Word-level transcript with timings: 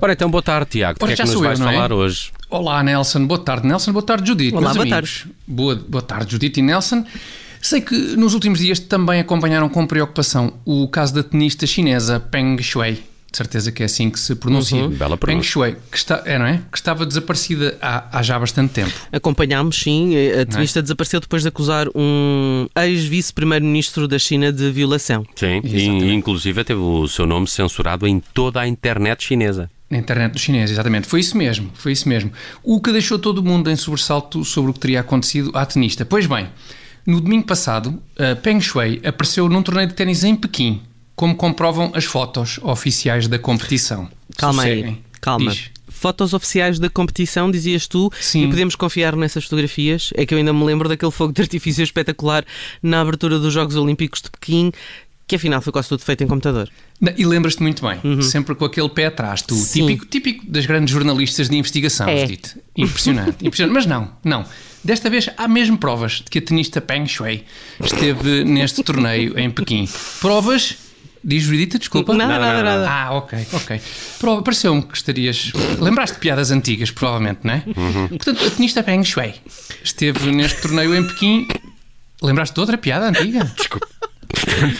Ora 0.00 0.12
então, 0.12 0.28
boa 0.28 0.42
tarde, 0.42 0.70
Tiago. 0.70 0.98
O 1.00 1.06
que 1.06 1.12
é 1.12 1.16
que 1.16 1.22
nos 1.22 1.32
eu, 1.32 1.40
vais 1.40 1.60
não 1.60 1.68
é? 1.68 1.74
falar 1.74 1.92
hoje? 1.92 2.32
Olá, 2.50 2.82
Nelson. 2.82 3.26
Boa 3.26 3.38
tarde, 3.38 3.68
Nelson. 3.68 3.92
Boa 3.92 4.02
tarde, 4.02 4.26
Judite. 4.26 4.56
Olá, 4.56 4.74
meus 4.74 4.76
boa 4.76 4.96
amigos. 4.96 5.26
Boa, 5.46 5.76
boa 5.76 6.02
tarde, 6.02 6.32
Judite 6.32 6.58
e 6.58 6.62
Nelson. 6.62 7.04
Sei 7.60 7.80
que 7.80 7.94
nos 8.16 8.34
últimos 8.34 8.58
dias 8.58 8.80
também 8.80 9.20
acompanharam 9.20 9.68
com 9.68 9.86
preocupação 9.86 10.54
o 10.64 10.88
caso 10.88 11.14
da 11.14 11.22
tenista 11.22 11.66
chinesa 11.66 12.18
Peng 12.18 12.60
Shuai. 12.60 12.98
Certeza 13.38 13.70
que 13.70 13.84
é 13.84 13.86
assim 13.86 14.10
que 14.10 14.18
se 14.18 14.34
pronuncia. 14.34 14.82
Uhum, 14.82 14.90
bela 14.90 15.16
Peng 15.16 15.26
pronúncia. 15.26 15.50
Shuai, 15.52 15.76
que 15.92 15.96
está, 15.96 16.22
é, 16.24 16.40
não 16.40 16.46
é? 16.46 16.60
que 16.72 16.76
estava 16.76 17.06
desaparecida 17.06 17.78
há, 17.80 18.18
há 18.18 18.20
já 18.20 18.36
bastante 18.36 18.72
tempo. 18.72 18.92
Acompanhámos, 19.12 19.80
sim. 19.80 20.12
A 20.40 20.44
tenista 20.44 20.82
desapareceu 20.82 21.20
depois 21.20 21.42
de 21.42 21.48
acusar 21.48 21.86
um 21.94 22.66
ex-vice-primeiro-ministro 22.74 24.08
da 24.08 24.18
China 24.18 24.52
de 24.52 24.72
violação. 24.72 25.24
Sim, 25.36 25.60
e 25.62 26.12
inclusive 26.12 26.64
teve 26.64 26.80
o 26.80 27.06
seu 27.06 27.26
nome 27.26 27.46
censurado 27.46 28.08
em 28.08 28.18
toda 28.34 28.60
a 28.60 28.66
internet 28.66 29.22
chinesa. 29.22 29.70
Na 29.88 29.98
internet 29.98 30.32
dos 30.32 30.42
chineses, 30.42 30.72
exatamente. 30.72 31.06
Foi 31.06 31.20
isso 31.20 31.38
mesmo, 31.38 31.70
foi 31.74 31.92
isso 31.92 32.08
mesmo. 32.08 32.32
O 32.64 32.80
que 32.80 32.90
deixou 32.90 33.20
todo 33.20 33.40
mundo 33.40 33.70
em 33.70 33.76
sobressalto 33.76 34.44
sobre 34.44 34.72
o 34.72 34.74
que 34.74 34.80
teria 34.80 34.98
acontecido 34.98 35.52
à 35.54 35.64
tenista. 35.64 36.04
Pois 36.04 36.26
bem, 36.26 36.48
no 37.06 37.20
domingo 37.20 37.46
passado, 37.46 38.02
a 38.18 38.34
Peng 38.34 38.60
Shuai 38.60 39.00
apareceu 39.04 39.48
num 39.48 39.62
torneio 39.62 39.86
de 39.86 39.94
ténis 39.94 40.24
em 40.24 40.34
Pequim, 40.34 40.82
como 41.18 41.34
comprovam 41.34 41.90
as 41.94 42.04
fotos 42.04 42.60
oficiais 42.62 43.26
da 43.26 43.40
competição. 43.40 44.08
Calma 44.36 44.62
aí, 44.62 44.96
calma. 45.20 45.50
Diz. 45.50 45.70
Fotos 45.88 46.32
oficiais 46.32 46.78
da 46.78 46.88
competição, 46.88 47.50
dizias 47.50 47.88
tu, 47.88 48.08
Sim. 48.20 48.44
e 48.44 48.48
podemos 48.48 48.76
confiar 48.76 49.16
nessas 49.16 49.42
fotografias. 49.42 50.10
É 50.14 50.24
que 50.24 50.32
eu 50.32 50.38
ainda 50.38 50.52
me 50.52 50.62
lembro 50.64 50.88
daquele 50.88 51.10
fogo 51.10 51.32
de 51.32 51.42
artifício 51.42 51.82
espetacular 51.82 52.44
na 52.80 53.00
abertura 53.00 53.36
dos 53.40 53.52
Jogos 53.52 53.74
Olímpicos 53.74 54.22
de 54.22 54.30
Pequim, 54.30 54.70
que 55.26 55.34
afinal 55.34 55.60
foi 55.60 55.72
quase 55.72 55.88
tudo 55.88 56.02
feito 56.04 56.22
em 56.22 56.28
computador. 56.28 56.70
E 57.16 57.26
lembras-te 57.26 57.60
muito 57.62 57.82
bem, 57.84 58.22
sempre 58.22 58.54
com 58.54 58.64
aquele 58.64 58.88
pé 58.88 59.06
atrás, 59.06 59.42
tu, 59.42 59.54
Uhum. 59.56 59.60
Sim. 59.60 59.86
típico, 59.88 60.06
típico 60.06 60.46
das 60.48 60.66
grandes 60.66 60.92
jornalistas 60.94 61.48
de 61.48 61.56
investigação, 61.56 62.08
É. 62.08 62.20
Judite. 62.20 62.54
Impressionante, 62.76 63.44
impressionante. 63.44 63.74
Mas 63.74 63.86
não, 63.86 64.12
não. 64.24 64.44
Desta 64.84 65.10
vez 65.10 65.28
há 65.36 65.48
mesmo 65.48 65.76
provas 65.76 66.12
de 66.12 66.30
que 66.30 66.38
a 66.38 66.42
tenista 66.42 66.80
Peng 66.80 67.06
Shuai 67.08 67.42
esteve 67.84 68.44
neste 68.44 68.84
torneio 68.84 69.36
em 69.36 69.50
Pequim. 69.50 69.88
Provas, 70.20 70.76
diz 71.24 71.42
Judita, 71.44 71.78
desculpa. 71.78 72.14
Nada, 72.14 72.38
nada, 72.38 72.62
nada. 72.62 72.90
Ah, 72.90 73.12
ok, 73.12 73.46
ok. 73.52 73.80
Prova, 74.18 74.42
pareceu-me 74.42 74.82
que 74.82 74.96
estarias. 74.96 75.52
Lembraste 75.80 76.14
de 76.16 76.20
piadas 76.20 76.50
antigas, 76.50 76.90
provavelmente, 76.90 77.40
não 77.44 77.54
é? 77.54 77.62
Portanto, 78.08 78.44
a 78.46 78.50
tenista 78.50 78.82
Peng 78.82 79.04
Shuai 79.04 79.34
esteve 79.82 80.30
neste 80.32 80.60
torneio 80.62 80.94
em 80.94 81.06
Pequim. 81.06 81.48
Lembraste 82.22 82.54
de 82.54 82.60
outra 82.60 82.76
piada 82.78 83.08
antiga? 83.08 83.44
Desculpa. 83.56 83.86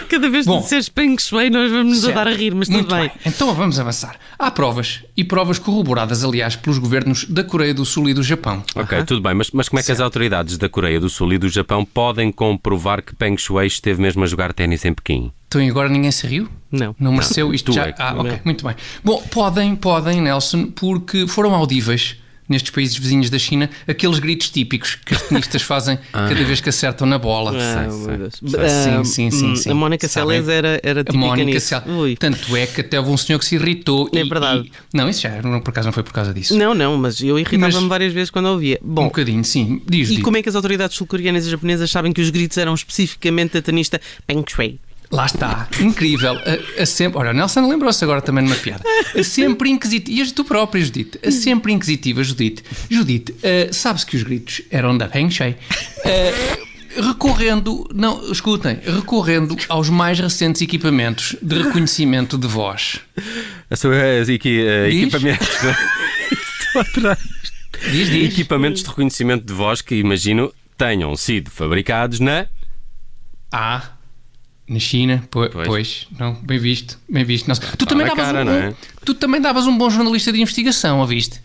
Cada 0.09 0.29
vez 0.29 0.45
que 0.45 0.51
Bom. 0.53 0.61
disseres 0.61 0.89
Peng 0.89 1.17
Shui, 1.19 1.49
nós 1.51 1.71
vamos 1.71 1.87
nos 1.95 1.99
a 1.99 2.07
Certo. 2.07 2.15
dar 2.17 2.29
a 2.29 2.33
rir, 2.35 2.55
mas 2.55 2.69
Muito 2.69 2.89
tudo 2.89 2.99
bem. 2.99 3.11
Então 3.25 3.55
vamos 3.55 3.79
avançar. 3.79 4.17
Há 4.39 4.51
provas, 4.51 5.05
e 5.17 5.25
provas 5.25 5.59
corroboradas, 5.59 6.23
aliás, 6.25 6.57
pelos 6.57 6.79
governos 6.79 7.25
da 7.25 7.43
Coreia 7.45 7.73
do 7.73 7.85
Sul 7.85 8.09
e 8.09 8.15
do 8.15 8.23
Japão. 8.23 8.63
Ok, 8.75 9.05
tudo 9.05 9.23
bem, 9.23 9.35
mas, 9.35 9.51
mas 9.53 9.69
como 9.69 9.81
é 9.81 9.83
que 9.83 9.93
as 9.93 10.01
autoridades 10.01 10.59
da 10.59 10.69
Coreia 10.69 11.01
do 11.01 11.09
Sul 11.09 11.33
e 11.33 11.39
do 11.39 11.49
Japão 11.49 11.85
podem 11.85 12.31
comprovar 12.33 13.03
que 13.03 13.15
Peng 13.15 13.37
Shuai 13.39 13.67
esteve 13.69 14.03
mesmo 14.03 14.23
a 14.25 14.27
jogar 14.27 14.53
ténis 14.53 14.85
em 14.85 14.93
Pequim? 14.93 15.33
Então 15.49 15.63
e 15.63 15.69
agora 15.71 15.89
ninguém 15.89 16.11
se 16.11 16.27
riu? 16.27 16.49
Não. 16.71 16.95
Não 17.01 17.13
mereceu 17.13 17.53
isto 17.55 17.73
já? 17.73 17.87
é 17.87 17.95
Ah, 17.99 18.15
ok, 18.19 18.31
Não. 18.33 18.41
muito 18.45 18.65
bem. 18.65 18.77
Bom, 19.03 19.23
podem, 19.31 19.75
podem, 19.75 20.21
Nelson, 20.21 20.67
porque 20.67 21.27
foram 21.27 21.55
audíveis 21.55 22.17
nestes 22.47 22.71
países 22.71 22.97
vizinhos 22.97 23.29
da 23.29 23.39
China 23.39 23.69
aqueles 23.87 24.19
gritos 24.19 24.49
típicos 24.51 24.95
que 24.95 25.15
os 25.15 25.21
tenistas 25.23 25.61
fazem 25.63 25.99
cada 26.13 26.35
vez 26.35 26.61
que 26.61 26.69
acertam 26.69 27.07
na 27.07 27.19
bola. 27.19 27.53
Ah, 27.57 27.89
sei, 27.91 28.05
sei. 28.05 28.17
Deus. 28.19 28.35
Sim, 28.35 28.57
Ah, 28.59 29.05
sim, 29.05 29.31
sim, 29.31 29.57
sim. 29.57 29.71
A 29.71 29.75
Mónica? 29.75 30.07
Seles 30.07 30.49
era, 30.49 30.79
era 30.83 31.01
A 31.01 31.05
típica 31.05 31.19
Mónica. 31.19 31.61
Sel- 31.61 31.83
Ui. 31.87 32.15
Tanto 32.17 32.55
é 32.55 32.67
que 32.67 32.83
até 32.83 32.99
houve 32.99 33.11
um 33.11 33.17
senhor 33.17 33.39
que 33.39 33.47
se 33.47 33.55
irritou. 33.55 34.11
É 34.15 34.19
e- 34.21 34.29
verdade. 34.29 34.67
e- 34.67 34.97
Não, 34.97 35.09
isso 35.09 35.23
já, 35.23 35.41
não, 35.43 35.61
por 35.63 35.71
acaso 35.71 35.87
não 35.89 35.93
foi 35.93 36.03
por 36.03 36.13
causa 36.13 36.33
disso. 36.35 36.55
Não, 36.59 36.75
não, 36.75 36.97
mas 36.99 37.23
eu 37.23 37.39
irritava-me 37.39 37.73
Mas- 37.75 37.85
várias 37.89 38.13
vezes 38.13 38.31
quando 38.31 38.49
a 38.49 38.53
ouvia. 38.53 38.79
Um 38.83 38.95
Bom, 38.95 39.05
bocadinho, 39.05 39.43
sim. 39.45 39.81
Diz, 39.87 40.11
e 40.11 40.15
diz. 40.17 40.23
como 40.25 40.37
é 40.37 40.43
que 40.43 40.49
as 40.51 40.55
autoridades 40.55 40.95
sul-coreanas 40.97 41.47
e 41.47 41.51
japonesas 41.51 41.91
sabem 41.91 42.13
que 42.13 42.21
os 42.21 42.29
gritos 42.29 42.59
eram 42.59 42.75
especificamente 42.75 43.55
da 43.55 43.63
tenista 43.63 43.99
Peng 44.27 44.45
Shui? 44.47 44.79
Lá 45.11 45.25
está, 45.25 45.67
incrível. 45.81 46.35
A, 46.37 46.83
a 46.83 46.87
sempre, 46.87 47.19
olha, 47.19 47.33
Nelson 47.33 47.67
lembrou-se 47.67 48.05
agora 48.05 48.21
também 48.21 48.45
numa 48.45 48.57
piada. 48.57 48.85
A 49.19 49.23
sempre 49.23 49.71
inquisitiva, 49.71 50.19
e 50.19 50.21
as 50.23 50.33
tu 50.33 50.45
própria, 50.45 50.85
Judite, 50.85 51.19
a 51.27 51.31
sempre 51.31 51.73
inquisitiva 51.73 52.23
Judite. 52.23 52.63
Judite, 52.91 53.35
eh, 53.43 53.71
sabe-se 53.73 54.05
que 54.05 54.17
os 54.17 54.23
gritos 54.23 54.61
eram 54.71 54.97
da 54.99 55.09
Peng 55.09 55.31
Shui. 55.31 55.57
Eh, 56.05 56.59
recorrendo, 57.01 57.89
não, 57.95 58.31
escutem, 58.31 58.81
recorrendo 58.85 59.57
aos 59.69 59.89
mais 59.89 60.19
recentes 60.19 60.61
equipamentos 60.61 61.37
de 61.41 61.63
reconhecimento 61.63 62.37
de 62.37 62.47
voz. 62.47 63.01
As 63.71 63.79
suas 63.81 64.29
equi- 64.29 64.61
eh, 64.61 64.91
Diz? 64.91 65.03
equipamentos, 65.05 65.49
Estou 66.67 66.83
atrás. 66.83 67.19
Diz, 67.91 68.11
diz. 68.11 68.33
equipamentos 68.33 68.83
de 68.83 68.89
reconhecimento 68.89 69.47
de 69.47 69.53
voz 69.55 69.81
que 69.81 69.95
imagino 69.95 70.53
tenham 70.77 71.17
sido 71.17 71.51
fabricados 71.51 72.21
na. 72.21 72.47
Ah, 73.51 73.93
na 74.69 74.79
China, 74.79 75.25
po- 75.31 75.49
Pois. 75.49 75.67
pois. 75.67 76.07
não, 76.19 76.35
bem 76.43 76.59
visto, 76.59 76.99
bem 77.09 77.25
visto. 77.25 77.47
Tu 77.79 77.87
também, 77.87 78.07
na 78.07 78.15
davas 78.15 78.27
cara, 78.33 78.43
um, 78.43 78.45
não 78.45 78.53
é? 78.53 78.75
tu 79.05 79.15
também 79.15 79.41
davas 79.41 79.67
um 79.67 79.77
bom 79.79 79.89
jornalista 79.89 80.31
de 80.33 80.41
investigação, 80.41 81.01
ouviste? 81.01 81.41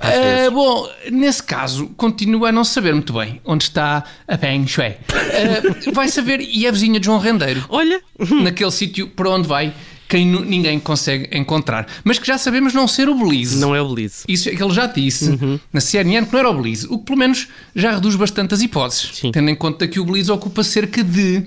Ah, 0.00 0.10
vezes. 0.10 0.52
bom, 0.52 0.88
nesse 1.10 1.42
caso, 1.42 1.88
continuo 1.96 2.46
a 2.46 2.52
não 2.52 2.64
saber 2.64 2.92
muito 2.94 3.12
bem 3.12 3.40
onde 3.44 3.64
está 3.64 4.04
a 4.28 4.38
Peng 4.38 4.66
Shui. 4.66 4.94
Ah, 5.10 5.90
vai 5.92 6.08
saber, 6.08 6.40
e 6.40 6.66
é 6.66 6.70
vizinha 6.72 7.00
de 7.00 7.06
João 7.06 7.18
Rendeiro, 7.18 7.64
Olha, 7.68 8.00
naquele 8.42 8.70
sítio 8.70 9.08
para 9.08 9.30
onde 9.30 9.48
vai 9.48 9.72
quem 10.08 10.26
ninguém 10.26 10.78
consegue 10.78 11.26
encontrar. 11.36 11.86
Mas 12.04 12.18
que 12.18 12.26
já 12.26 12.36
sabemos 12.36 12.74
não 12.74 12.86
ser 12.86 13.08
o 13.08 13.14
Belize. 13.14 13.56
não 13.58 13.74
é 13.74 13.80
o 13.80 13.88
Belize. 13.94 14.24
Isso 14.28 14.46
é 14.50 14.54
que 14.54 14.62
ele 14.62 14.74
já 14.74 14.84
disse 14.86 15.30
Uhum. 15.30 15.58
na 15.72 15.80
CNN 15.80 16.26
que 16.26 16.32
não 16.34 16.38
era 16.40 16.50
o 16.50 16.54
Belize, 16.54 16.86
o 16.90 16.98
que 16.98 17.04
pelo 17.06 17.18
menos 17.18 17.48
já 17.74 17.92
reduz 17.94 18.14
bastante 18.14 18.52
as 18.52 18.60
hipóteses, 18.60 19.10
Sim. 19.14 19.32
tendo 19.32 19.48
em 19.48 19.54
conta 19.56 19.88
que 19.88 19.98
o 19.98 20.04
Belize 20.04 20.30
ocupa 20.30 20.62
cerca 20.62 21.02
de 21.02 21.44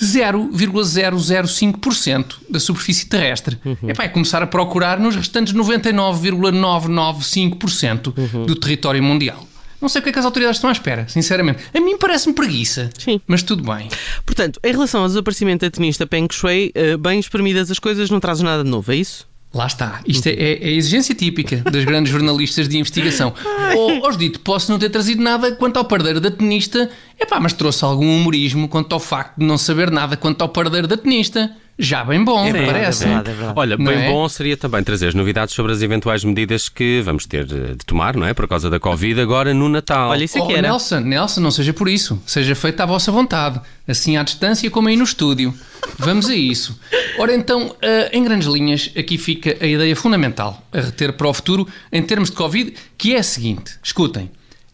0,005% 0.00 2.34
da 2.50 2.58
superfície 2.60 3.06
terrestre. 3.06 3.58
Uhum. 3.64 3.76
É 3.88 3.94
para 3.94 4.08
começar 4.08 4.42
a 4.42 4.46
procurar 4.46 4.98
nos 4.98 5.14
restantes 5.16 5.52
99,995% 5.54 8.12
Uhum. 8.16 8.46
do 8.46 8.54
território 8.56 9.02
mundial. 9.02 9.46
Não 9.80 9.88
sei 9.90 10.00
o 10.00 10.02
que 10.02 10.08
é 10.08 10.12
que 10.12 10.18
as 10.18 10.24
autoridades 10.24 10.56
estão 10.56 10.70
à 10.70 10.72
espera, 10.72 11.06
sinceramente. 11.08 11.62
A 11.74 11.80
mim 11.80 11.98
parece-me 11.98 12.34
preguiça. 12.34 12.88
Sim. 12.98 13.20
Mas 13.26 13.42
tudo 13.42 13.62
bem. 13.62 13.88
Portanto, 14.24 14.58
em 14.64 14.72
relação 14.72 15.02
ao 15.02 15.08
desaparecimento 15.08 15.66
da 15.66 15.70
tenista 15.70 16.06
Peng 16.06 16.26
Shui, 16.32 16.72
eh, 16.74 16.96
bem 16.96 17.20
espremidas 17.20 17.70
as 17.70 17.78
coisas, 17.78 18.08
não 18.10 18.18
trazes 18.18 18.42
nada 18.42 18.64
de 18.64 18.70
novo, 18.70 18.90
é 18.90 18.96
isso? 18.96 19.26
Lá 19.56 19.66
está. 19.66 20.00
Isto 20.06 20.26
é, 20.26 20.32
é 20.60 20.66
a 20.66 20.70
exigência 20.70 21.14
típica 21.14 21.56
das 21.70 21.82
grandes 21.84 22.12
jornalistas 22.12 22.68
de 22.68 22.76
investigação. 22.76 23.32
Ou, 23.74 24.02
oh, 24.04 24.10
dito, 24.10 24.38
posso 24.40 24.70
não 24.70 24.78
ter 24.78 24.90
trazido 24.90 25.22
nada 25.22 25.52
quanto 25.52 25.78
ao 25.78 25.84
pardeiro 25.86 26.20
da 26.20 26.30
tenista, 26.30 26.90
epá, 27.18 27.40
mas 27.40 27.54
trouxe 27.54 27.82
algum 27.82 28.06
humorismo 28.16 28.68
quanto 28.68 28.92
ao 28.92 29.00
facto 29.00 29.38
de 29.38 29.46
não 29.46 29.56
saber 29.56 29.90
nada 29.90 30.14
quanto 30.16 30.42
ao 30.42 30.48
pardeiro 30.50 30.86
da 30.86 30.96
tenista. 30.96 31.50
Já 31.78 32.02
bem 32.04 32.24
bom, 32.24 32.46
É 32.46 32.52
verdade, 32.52 32.72
parece. 32.72 33.04
é 33.04 33.06
verdade, 33.08 33.30
é 33.30 33.34
verdade. 33.34 33.58
Olha, 33.58 33.76
Não 33.76 33.84
bem 33.84 33.98
é? 34.04 34.08
bom 34.10 34.26
seria 34.30 34.56
também 34.56 34.82
trazer 34.82 35.08
as 35.08 35.14
novidades 35.14 35.54
sobre 35.54 35.72
as 35.72 35.82
eventuais 35.82 36.24
medidas 36.24 36.70
que 36.70 37.02
vamos 37.02 37.26
ter 37.26 37.42
eh, 37.42 37.72
de 37.74 37.84
tomar, 37.84 38.16
não 38.16 38.26
é? 38.26 38.32
Por 38.32 38.48
causa 38.48 38.70
da 38.70 38.80
Covid 38.80 39.20
agora 39.20 39.52
no 39.52 39.68
Natal. 39.68 40.08
Olha, 40.08 40.24
isso 40.24 40.38
é 40.38 40.40
Oh, 40.42 40.50
era. 40.50 40.62
Nelson, 40.62 41.00
Nelson, 41.00 41.40
não 41.42 41.50
seja 41.50 41.74
por 41.74 41.86
isso. 41.86 42.18
Seja 42.26 42.54
feita 42.54 42.82
à 42.84 42.86
vossa 42.86 43.12
vontade. 43.12 43.60
Assim 43.86 44.16
à 44.16 44.22
distância 44.22 44.70
como 44.70 44.88
aí 44.88 44.96
no 44.96 45.04
estúdio. 45.04 45.52
Vamos 45.98 46.30
a 46.30 46.34
isso. 46.34 46.80
Ora 47.18 47.34
então, 47.34 47.74
eh, 47.80 48.10
em 48.12 48.22
grandes 48.22 48.46
linhas, 48.46 48.90
aqui 48.96 49.16
fica 49.18 49.56
a 49.60 49.66
ideia 49.66 49.96
fundamental 49.96 50.62
a 50.72 50.80
reter 50.80 51.12
para 51.12 51.28
o 51.28 51.34
futuro 51.34 51.66
em 51.92 52.02
termos 52.02 52.30
de 52.30 52.36
Covid, 52.36 52.74
que 52.96 53.14
é 53.14 53.18
a 53.18 53.22
seguinte. 53.22 53.78
Escutem. 53.82 54.30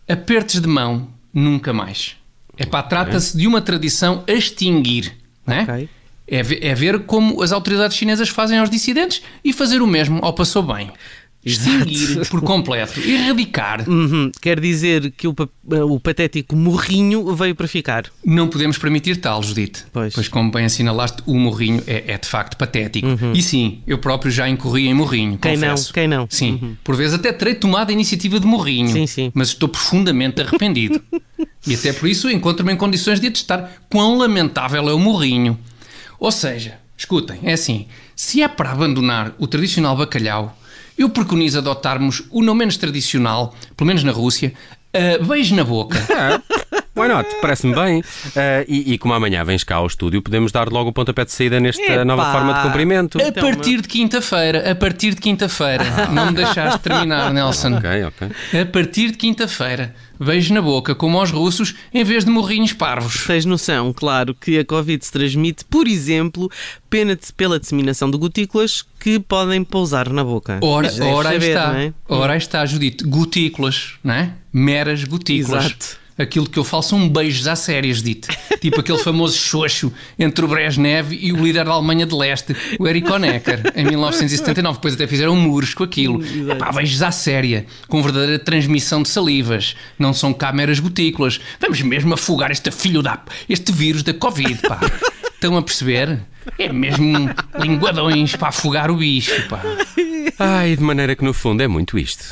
Apertos 0.08 0.60
de 0.60 0.66
mão 0.66 1.08
nunca 1.32 1.72
mais. 1.72 2.16
É 2.56 2.66
pá, 2.66 2.82
trata-se 2.82 3.36
de 3.36 3.46
uma 3.46 3.60
tradição 3.60 4.24
a 4.28 4.32
extinguir. 4.32 5.16
Não 5.46 5.54
é? 5.54 5.62
Ok. 5.62 5.88
É, 6.26 6.42
ver, 6.42 6.64
é 6.64 6.74
ver 6.74 7.00
como 7.00 7.42
as 7.42 7.52
autoridades 7.52 7.96
chinesas 7.96 8.28
fazem 8.28 8.58
aos 8.58 8.70
dissidentes 8.70 9.22
e 9.44 9.52
fazer 9.52 9.82
o 9.82 9.86
mesmo 9.86 10.20
ao 10.22 10.32
passou 10.32 10.62
bem. 10.62 10.90
Extinguir 11.44 12.28
por 12.28 12.40
completo. 12.42 13.00
Erradicar. 13.00 13.88
Uhum. 13.88 14.30
Quer 14.40 14.60
dizer 14.60 15.10
que 15.16 15.26
o, 15.26 15.34
o 15.88 15.98
patético 16.00 16.54
morrinho 16.54 17.34
veio 17.34 17.54
para 17.54 17.66
ficar. 17.66 18.04
Não 18.24 18.48
podemos 18.48 18.78
permitir 18.78 19.16
tal, 19.16 19.42
Judite. 19.42 19.84
Pois. 19.92 20.28
como 20.28 20.50
bem 20.52 20.64
assinalaste, 20.64 21.22
o 21.26 21.34
morrinho 21.38 21.82
é, 21.86 22.12
é 22.12 22.18
de 22.18 22.28
facto 22.28 22.56
patético. 22.56 23.08
E 23.34 23.42
sim, 23.42 23.80
eu 23.86 23.98
próprio 23.98 24.30
já 24.30 24.48
incorri 24.48 24.86
em 24.88 24.94
morrinho, 24.94 25.32
Uhum. 25.32 25.38
Quem 25.38 25.56
não? 25.56 25.68
confesso. 25.70 25.92
Quem 25.92 26.08
não? 26.08 26.26
Sim, 26.30 26.76
por 26.84 26.96
vezes 26.96 27.14
até 27.14 27.32
terei 27.32 27.54
tomado 27.54 27.90
a 27.90 27.92
iniciativa 27.92 28.38
de 28.40 28.46
morrinho. 28.46 28.90
Sim, 28.92 29.06
sim. 29.06 29.30
Mas 29.34 29.48
estou 29.48 29.68
profundamente 29.68 30.40
arrependido. 30.40 31.02
e 31.66 31.74
até 31.74 31.92
por 31.92 32.08
isso 32.08 32.30
encontro-me 32.30 32.72
em 32.72 32.76
condições 32.76 33.20
de 33.20 33.26
atestar 33.28 33.70
quão 33.90 34.16
lamentável 34.18 34.88
é 34.88 34.92
o 34.92 34.98
morrinho. 34.98 35.58
Ou 36.18 36.30
seja, 36.30 36.78
escutem, 36.96 37.40
é 37.42 37.52
assim, 37.52 37.86
se 38.14 38.42
é 38.42 38.48
para 38.48 38.70
abandonar 38.70 39.34
o 39.38 39.46
tradicional 39.46 39.96
bacalhau, 39.96 40.56
eu 41.02 41.10
preconizo 41.10 41.58
adotarmos 41.58 42.22
o 42.30 42.42
não 42.42 42.54
menos 42.54 42.76
tradicional, 42.76 43.54
pelo 43.76 43.86
menos 43.86 44.02
na 44.02 44.12
Rússia, 44.12 44.52
a 44.92 45.22
beijo 45.24 45.54
na 45.54 45.64
boca. 45.64 45.98
Why 46.94 47.08
not? 47.08 47.28
Parece-me 47.40 47.74
bem. 47.74 48.00
Uh, 48.00 48.04
e, 48.68 48.92
e, 48.92 48.98
como 48.98 49.14
amanhã 49.14 49.42
vens 49.44 49.64
cá 49.64 49.76
ao 49.76 49.86
estúdio, 49.86 50.20
podemos 50.20 50.52
dar 50.52 50.68
logo 50.68 50.90
o 50.90 50.92
pontapé 50.92 51.24
de 51.24 51.32
saída 51.32 51.58
nesta 51.58 51.82
Epa. 51.82 52.04
nova 52.04 52.30
forma 52.30 52.52
de 52.52 52.62
cumprimento. 52.62 53.18
A 53.20 53.32
partir 53.32 53.80
de 53.80 53.88
quinta-feira, 53.88 54.70
a 54.70 54.74
partir 54.74 55.14
de 55.14 55.20
quinta-feira. 55.20 55.84
Ah. 55.96 56.08
Não 56.12 56.26
me 56.26 56.32
deixaste 56.32 56.80
terminar, 56.80 57.32
Nelson. 57.32 57.76
Ok, 57.76 58.04
ok. 58.04 58.60
A 58.60 58.66
partir 58.66 59.10
de 59.10 59.16
quinta-feira 59.16 59.94
beijo 60.22 60.54
na 60.54 60.62
boca, 60.62 60.94
como 60.94 61.18
aos 61.18 61.30
russos, 61.30 61.74
em 61.92 62.04
vez 62.04 62.24
de 62.24 62.30
morrinhos 62.30 62.72
parvos. 62.72 63.26
Tens 63.26 63.44
noção, 63.44 63.92
claro, 63.92 64.34
que 64.34 64.58
a 64.58 64.64
Covid 64.64 65.04
se 65.04 65.10
transmite, 65.10 65.64
por 65.64 65.88
exemplo, 65.88 66.50
pela 67.36 67.58
disseminação 67.58 68.10
de 68.10 68.16
gotículas 68.16 68.84
que 69.00 69.18
podem 69.18 69.64
pousar 69.64 70.08
na 70.10 70.22
boca. 70.22 70.60
Ora, 70.62 70.88
ora 71.02 71.32
saber, 71.32 71.48
está, 71.48 71.80
é? 71.80 71.92
ora 72.08 72.36
está, 72.36 72.64
Judite, 72.64 73.04
gotículas, 73.04 73.94
não 74.04 74.14
é? 74.14 74.32
Meras 74.52 75.02
gotículas. 75.04 75.64
Exato 75.66 76.01
aquilo 76.18 76.48
que 76.48 76.58
eu 76.58 76.64
falo 76.64 76.82
são 76.82 77.08
beijos 77.08 77.46
à 77.46 77.56
sérias, 77.56 78.02
dito. 78.02 78.28
Tipo 78.60 78.80
aquele 78.80 78.98
famoso 78.98 79.36
xoxo 79.36 79.92
entre 80.18 80.44
o 80.44 80.48
Brezhnev 80.48 81.12
e 81.12 81.32
o 81.32 81.44
líder 81.44 81.64
da 81.64 81.72
Alemanha 81.72 82.06
de 82.06 82.14
Leste, 82.14 82.56
o 82.78 82.86
Erich 82.86 83.10
Honecker, 83.10 83.72
em 83.74 83.84
1979. 83.84 84.78
Depois 84.78 84.94
até 84.94 85.06
fizeram 85.06 85.34
muros 85.36 85.74
com 85.74 85.84
aquilo. 85.84 86.22
Epá, 86.50 86.72
beijos 86.72 87.02
à 87.02 87.10
séria, 87.10 87.66
com 87.88 88.02
verdadeira 88.02 88.38
transmissão 88.38 89.02
de 89.02 89.08
salivas. 89.08 89.76
Não 89.98 90.12
são 90.12 90.32
câmeras 90.32 90.78
gotículas. 90.78 91.40
Vamos 91.60 91.80
mesmo 91.82 92.14
afogar 92.14 92.50
este 92.50 92.70
filho 92.70 93.02
da... 93.02 93.20
este 93.48 93.72
vírus 93.72 94.02
da 94.02 94.14
Covid, 94.14 94.60
pá. 94.62 94.80
Estão 95.34 95.56
a 95.56 95.62
perceber? 95.62 96.20
É 96.58 96.72
mesmo 96.72 97.30
linguadões 97.58 98.36
para 98.36 98.48
afogar 98.48 98.90
o 98.90 98.96
bicho, 98.96 99.48
pá. 99.48 99.60
Ai, 100.38 100.76
de 100.76 100.82
maneira 100.82 101.16
que 101.16 101.24
no 101.24 101.32
fundo 101.32 101.62
é 101.62 101.68
muito 101.68 101.98
isto. 101.98 102.24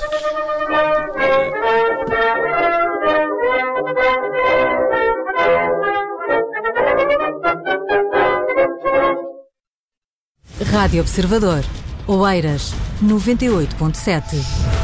Rádio 10.70 11.02
Observador. 11.02 11.64
Oeiras 12.06 12.72
98.7. 13.02 14.79